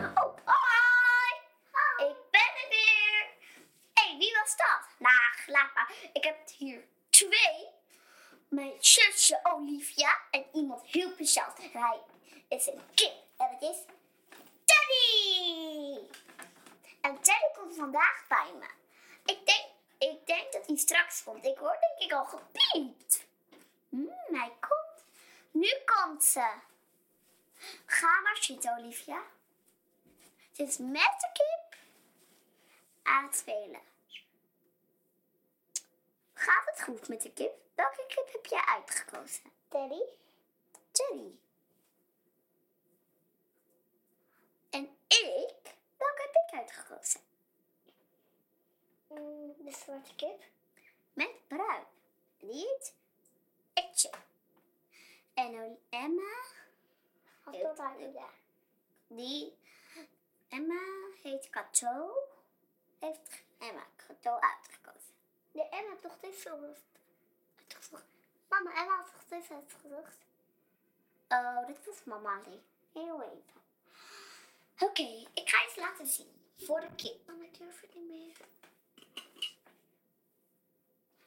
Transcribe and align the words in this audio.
Oh, 0.00 0.36
hoi! 0.44 1.40
Ik 2.08 2.16
ben 2.30 2.50
er 2.62 2.68
weer. 2.68 3.26
Hé, 3.94 4.08
hey, 4.08 4.16
wie 4.18 4.34
was 4.40 4.56
dat? 4.56 4.80
Nou, 4.98 5.14
laat 5.46 5.74
maar. 5.74 5.94
Ik 6.12 6.24
heb 6.24 6.48
hier 6.56 6.84
twee. 7.10 7.68
Mijn 8.48 8.72
zusje 8.78 9.40
Olivia 9.42 10.18
en 10.30 10.44
iemand 10.52 10.86
heel 10.86 11.10
speciaals. 11.10 11.54
Hij 11.72 12.00
is 12.48 12.66
een 12.66 12.80
kip. 12.94 13.12
En 13.36 13.48
het 13.50 13.62
is 13.62 13.76
Teddy. 14.64 15.98
En 17.00 17.20
Teddy 17.20 17.46
komt 17.54 17.74
vandaag 17.76 18.24
bij 18.28 18.52
me. 18.58 18.66
Ik 19.32 19.46
denk, 19.46 19.66
ik 19.98 20.26
denk 20.26 20.52
dat 20.52 20.66
hij 20.66 20.76
straks 20.76 21.22
komt. 21.22 21.44
Ik 21.44 21.58
hoor 21.58 21.76
denk 21.80 21.98
ik 21.98 22.12
al 22.12 22.24
gepiept. 22.24 23.26
Hmm, 23.88 24.10
hij 24.30 24.52
komt. 24.60 25.04
Nu 25.50 25.72
komt 25.84 26.24
ze. 26.24 26.52
Ga 27.86 28.20
maar 28.20 28.36
zitten, 28.40 28.76
Olivia. 28.78 29.22
Ze 30.52 30.62
is 30.62 30.78
met 30.78 31.14
de 31.18 31.30
kip 31.32 31.78
aan 33.02 33.24
het 33.24 33.36
spelen. 33.36 33.80
Gaat 36.32 36.64
het 36.64 36.82
goed 36.82 37.08
met 37.08 37.22
de 37.22 37.32
kip? 37.32 37.52
Welke 37.74 38.04
kip 38.08 38.32
heb 38.32 38.46
jij 38.46 38.64
uitgekozen? 38.64 39.42
Teddy? 39.68 40.02
Teddy. 40.90 41.30
En 44.70 44.96
ik? 45.06 45.74
Welke 45.96 46.30
heb 46.32 46.34
ik 46.46 46.58
uitgekozen? 46.58 47.20
Mm, 49.08 49.54
de 49.58 49.72
zwarte 49.72 50.14
kip. 50.14 50.42
Met 51.12 51.48
bruin. 51.48 51.84
Die 52.38 52.52
heet 52.52 52.94
Etje. 53.72 54.10
En 55.34 55.78
Emma, 55.90 56.44
dat 57.44 57.78
uit, 57.78 58.14
ja. 58.14 58.28
die... 59.06 59.60
Emma 60.52 60.80
heet 61.22 61.50
Kato. 61.50 62.28
Heeft 62.98 63.42
Emma 63.58 63.86
Kato 63.96 64.38
uitgekozen. 64.38 65.14
De 65.52 65.68
Emma 65.68 65.90
heeft 65.90 66.02
toch 66.02 66.18
dit 66.20 66.34
zo 66.34 66.74
uitgezocht. 67.58 68.04
Mama, 68.48 68.70
Emma 68.70 68.96
had 68.96 69.12
toch 69.12 69.24
dit 69.28 69.50
uitgezocht? 69.50 70.16
Oh, 71.28 71.66
dit 71.66 71.86
was 71.86 72.04
mama 72.04 72.40
alleen. 72.44 72.62
Heel 72.92 73.22
even. 73.22 73.60
Oké, 74.78 75.26
ik 75.34 75.48
ga 75.48 75.66
iets 75.66 75.76
laten 75.76 76.06
zien. 76.06 76.50
Voor 76.56 76.80
de 76.80 76.94
kip. 76.94 77.26
Mama, 77.26 77.44
ik 77.44 77.58
durf 77.58 77.80
het 77.80 77.94
niet 77.94 78.08
meer. 78.08 78.36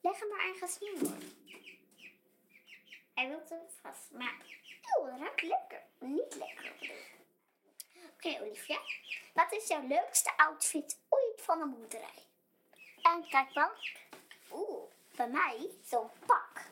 Leg 0.00 0.18
hem 0.18 0.28
maar 0.28 0.46
ergens 0.46 0.78
neer 0.78 0.98
hoor. 0.98 1.18
Hij 3.14 3.28
wil 3.28 3.38
het 3.38 3.74
vast. 3.80 4.10
Maar, 4.10 4.36
oeh, 4.98 5.10
dat 5.10 5.18
ruikt 5.18 5.42
lekker. 5.42 5.82
Niet 5.98 6.34
lekker. 6.34 6.72
bedoel 6.78 6.96
Oké, 8.26 8.42
Olivia. 8.42 8.78
Wat 9.34 9.52
is 9.52 9.68
jouw 9.68 9.86
leukste 9.86 10.36
outfit 10.36 10.98
ooit 11.08 11.42
van 11.42 11.60
een 11.60 11.70
boerderij? 11.70 12.26
En 13.02 13.28
kijk 13.28 13.52
dan. 13.54 13.68
Oeh, 14.52 14.90
bij 15.16 15.28
mij 15.28 15.70
zo'n 15.84 16.10
pak. 16.26 16.70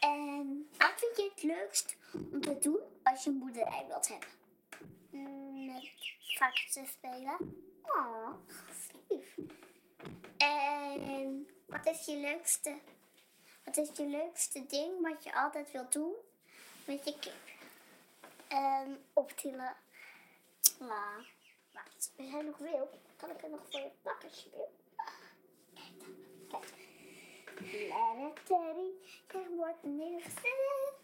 En 0.00 0.68
wat 0.78 0.92
vind 0.96 1.16
je 1.16 1.30
het 1.34 1.42
leukst 1.42 1.96
om 2.12 2.40
te 2.40 2.58
doen 2.58 2.80
als 3.02 3.24
je 3.24 3.30
een 3.30 3.38
boerderij 3.38 3.84
wilt 3.86 4.08
hebben? 4.08 4.28
Mm, 5.10 5.66
met 5.66 5.90
varkens 6.18 6.90
spelen. 6.90 7.64
Oh, 7.82 8.28
lief. 9.08 9.34
En 10.36 11.48
wat 11.66 11.86
is 11.86 12.04
je 12.04 12.16
leukste, 12.16 12.78
wat 13.64 13.76
is 13.76 13.88
je 13.96 14.06
leukste 14.06 14.66
ding 14.66 15.00
wat 15.00 15.24
je 15.24 15.34
altijd 15.34 15.70
wilt 15.70 15.92
doen 15.92 16.14
met 16.84 17.04
je 17.04 17.18
kip? 17.18 17.59
En 18.50 19.04
optillen. 19.12 19.76
Nou, 20.78 21.26
wacht. 21.72 22.12
Ben 22.16 22.30
jij 22.30 22.42
nog 22.42 22.58
wil? 22.58 22.90
Kan 23.16 23.30
ik 23.30 23.42
er 23.42 23.50
nog 23.50 23.60
voor 23.70 23.80
je 23.80 23.90
pakken, 24.02 24.28
alsjeblieft? 24.28 24.80
Lekker 26.50 28.44
Teddy, 28.44 28.90
je 29.28 29.54
wordt 29.56 29.82
neergezet. 29.82 30.98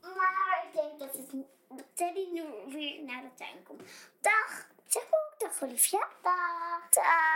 Maar 0.00 0.64
ik 0.66 0.72
denk 0.72 0.98
dat, 0.98 1.16
het, 1.16 1.86
Teddy 1.94 2.26
nu 2.32 2.44
weer 2.68 3.02
naar 3.04 3.22
de 3.22 3.34
tuin 3.34 3.62
komt. 3.62 3.82
Dag, 4.20 4.68
zeg 4.86 5.10
maar 5.10 5.20
ook 5.20 5.40
dag 5.40 5.62
Olivia. 5.62 6.08
Dag. 6.22 6.88
Dag. 6.90 7.35